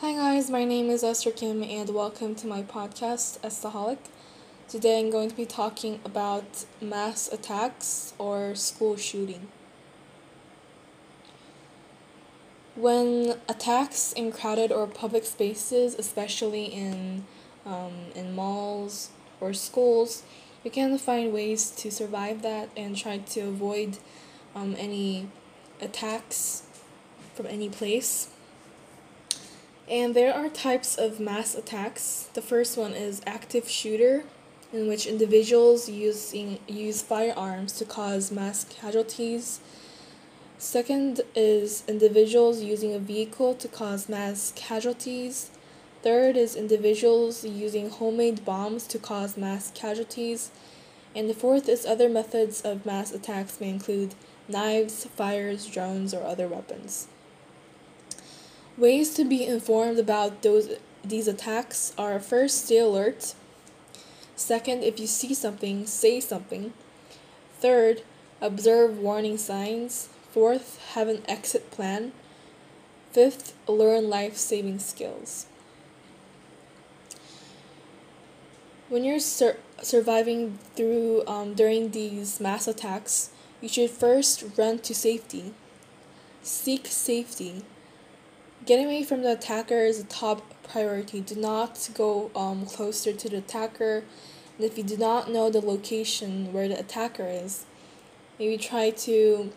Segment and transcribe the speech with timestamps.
[0.00, 3.98] guys, my name is Esther Kim, and welcome to my podcast, Estaholic.
[4.68, 9.48] Today I'm going to be talking about mass attacks or school shooting.
[12.74, 17.24] When attacks in crowded or public spaces, especially in
[17.64, 20.24] um, in malls or schools,
[20.64, 23.98] you can find ways to survive that and try to avoid
[24.56, 25.28] um, any
[25.80, 26.64] attacks
[27.34, 28.28] from any place.
[29.88, 32.28] And there are types of mass attacks.
[32.32, 34.24] The first one is active shooter,
[34.72, 39.60] in which individuals using use firearms to cause mass casualties.
[40.56, 45.50] Second is individuals using a vehicle to cause mass casualties.
[46.02, 50.50] Third is individuals using homemade bombs to cause mass casualties.
[51.14, 54.14] And the fourth is other methods of mass attacks may include
[54.48, 57.08] knives, fires, drones, or other weapons.
[58.76, 60.68] Ways to be informed about those
[61.04, 63.34] these attacks are first stay alert.
[64.34, 66.72] Second, if you see something, say something.
[67.60, 68.02] Third,
[68.40, 70.08] observe warning signs.
[70.32, 72.12] Fourth, have an exit plan.
[73.12, 75.46] Fifth, learn life saving skills.
[78.88, 83.30] When you're sur- surviving through um, during these mass attacks,
[83.60, 85.54] you should first run to safety.
[86.42, 87.62] Seek safety.
[88.66, 91.20] Getting away from the attacker is a top priority.
[91.20, 94.04] Do not go um, closer to the attacker.
[94.56, 97.66] And if you do not know the location where the attacker is,
[98.38, 99.52] maybe try to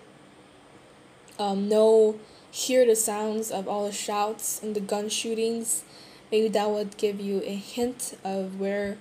[1.39, 2.19] um, know,
[2.51, 5.85] hear the sounds of all the shouts and the gun shootings.
[6.29, 8.97] Maybe that would give you a hint of where,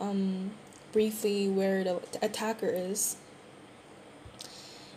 [0.00, 0.52] um,
[0.92, 3.16] briefly, where the attacker is.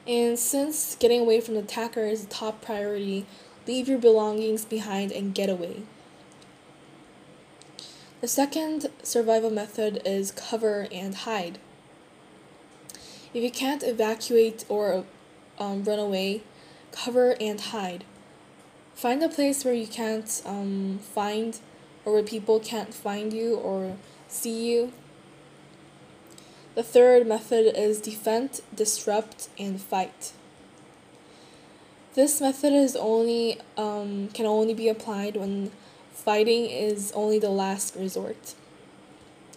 [0.08, 3.26] And since getting away from the attacker is a top priority,
[3.66, 5.84] Leave your belongings behind and get away.
[8.22, 11.60] The second survival method is cover and hide.
[13.34, 15.06] If you can't evacuate or
[15.60, 16.44] um, run away,
[16.92, 18.04] cover and hide.
[18.94, 21.60] Find a place where you can't um, find
[22.06, 24.94] or where people can't find you or see you.
[26.76, 30.34] The third method is defend, disrupt, and fight.
[32.14, 35.72] This method is only um, can only be applied when
[36.12, 38.54] fighting is only the last resort.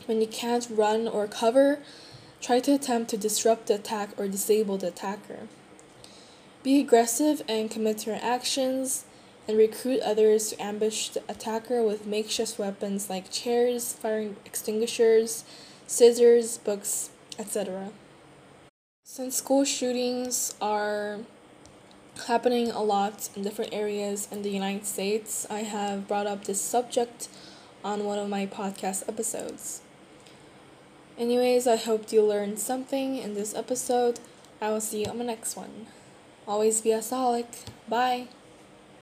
[0.07, 1.81] When you can't run or cover,
[2.41, 5.49] try to attempt to disrupt the attack or disable the attacker.
[6.63, 9.05] Be aggressive and commit to your actions,
[9.47, 15.45] and recruit others to ambush the attacker with makeshift weapons like chairs, fire extinguishers,
[15.87, 17.91] scissors, books, etc.
[19.05, 21.21] Since school shootings are
[22.27, 26.61] happening a lot in different areas in the United States, I have brought up this
[26.61, 27.29] subject
[27.85, 29.83] on one of my podcast episodes.
[31.19, 34.21] Anyways, I hope you learned something in this episode.
[34.61, 35.87] I will see you on the next one.
[36.47, 37.47] Always be a solid.
[37.89, 38.29] Bye.